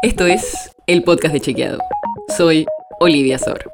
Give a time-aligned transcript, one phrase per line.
[0.00, 1.80] Esto es el podcast de Chequeado.
[2.36, 2.66] Soy
[3.00, 3.72] Olivia Sor.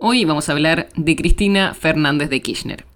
[0.00, 2.86] Hoy vamos a hablar de Cristina Fernández de Kirchner.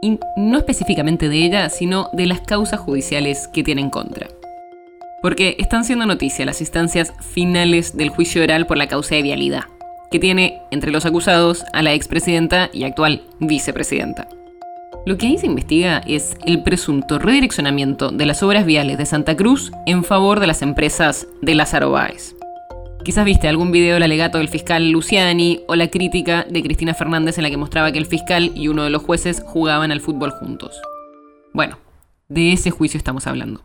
[0.00, 4.28] Y no específicamente de ella, sino de las causas judiciales que tiene en contra.
[5.20, 9.64] Porque están siendo noticia las instancias finales del juicio oral por la causa de vialidad,
[10.10, 14.28] que tiene entre los acusados a la expresidenta y actual vicepresidenta.
[15.06, 19.36] Lo que ahí se investiga es el presunto redireccionamiento de las obras viales de Santa
[19.36, 22.34] Cruz en favor de las empresas de Lázaro Báez.
[23.04, 27.36] Quizás viste algún video del alegato del fiscal Luciani o la crítica de Cristina Fernández
[27.36, 30.30] en la que mostraba que el fiscal y uno de los jueces jugaban al fútbol
[30.30, 30.80] juntos.
[31.52, 31.76] Bueno,
[32.30, 33.60] de ese juicio estamos hablando.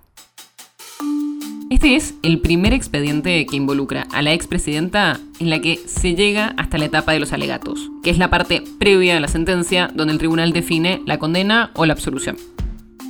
[1.70, 6.56] Este es el primer expediente que involucra a la expresidenta en la que se llega
[6.58, 10.14] hasta la etapa de los alegatos, que es la parte previa a la sentencia donde
[10.14, 12.38] el tribunal define la condena o la absolución.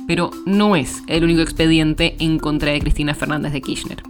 [0.06, 4.02] Pero no es el único expediente en contra de Cristina Fernández de Kirchner.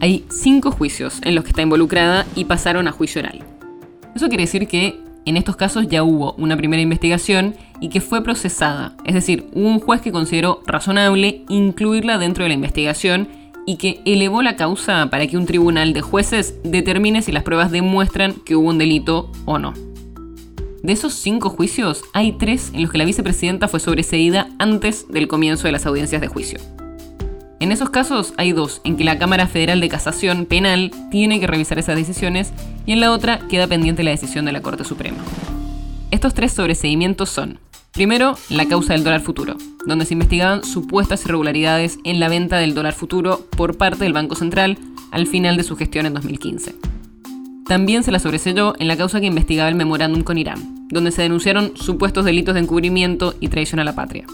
[0.00, 3.44] Hay cinco juicios en los que está involucrada y pasaron a juicio oral.
[4.14, 8.22] Eso quiere decir que en estos casos ya hubo una primera investigación y que fue
[8.22, 8.94] procesada.
[9.04, 13.28] Es decir, hubo un juez que consideró razonable incluirla dentro de la investigación
[13.66, 17.70] y que elevó la causa para que un tribunal de jueces determine si las pruebas
[17.70, 19.74] demuestran que hubo un delito o no.
[20.82, 25.28] De esos cinco juicios, hay tres en los que la vicepresidenta fue sobreseída antes del
[25.28, 26.58] comienzo de las audiencias de juicio.
[27.60, 31.46] En esos casos hay dos en que la Cámara Federal de Casación Penal tiene que
[31.46, 32.54] revisar esas decisiones
[32.86, 35.18] y en la otra queda pendiente la decisión de la Corte Suprema.
[36.10, 37.58] Estos tres sobreseimientos son
[37.92, 42.72] Primero, la causa del dólar futuro, donde se investigaban supuestas irregularidades en la venta del
[42.72, 44.78] dólar futuro por parte del Banco Central
[45.10, 46.76] al final de su gestión en 2015.
[47.66, 51.22] También se la sobreselló en la causa que investigaba el memorándum con Irán, donde se
[51.22, 54.24] denunciaron supuestos delitos de encubrimiento y traición a la patria.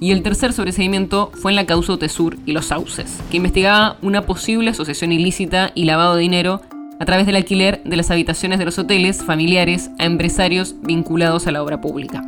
[0.00, 4.26] Y el tercer sobreseimiento fue en la causa Otesur y los sauces, que investigaba una
[4.26, 6.60] posible asociación ilícita y lavado de dinero
[7.00, 11.52] a través del alquiler de las habitaciones de los hoteles familiares a empresarios vinculados a
[11.52, 12.22] la obra pública.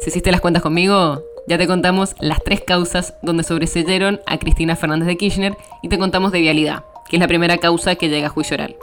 [0.00, 4.76] Si hiciste las cuentas conmigo, ya te contamos las tres causas donde sobreseyeron a Cristina
[4.76, 8.28] Fernández de Kirchner y te contamos de vialidad, que es la primera causa que llega
[8.28, 8.76] a juicio oral.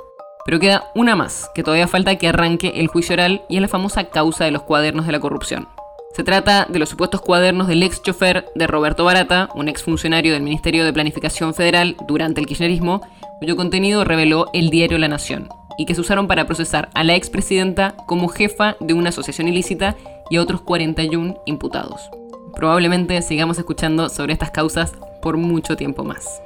[0.45, 3.67] Pero queda una más, que todavía falta que arranque el juicio oral y es la
[3.67, 5.67] famosa causa de los cuadernos de la corrupción.
[6.13, 10.33] Se trata de los supuestos cuadernos del ex chofer de Roberto Barata, un ex funcionario
[10.33, 13.01] del Ministerio de Planificación Federal durante el kirchnerismo,
[13.39, 17.15] cuyo contenido reveló el diario La Nación, y que se usaron para procesar a la
[17.15, 19.95] expresidenta como jefa de una asociación ilícita
[20.29, 22.09] y a otros 41 imputados.
[22.55, 26.41] Probablemente sigamos escuchando sobre estas causas por mucho tiempo más.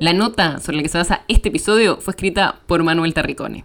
[0.00, 3.64] La nota sobre la que se basa este episodio fue escrita por Manuel Terricone.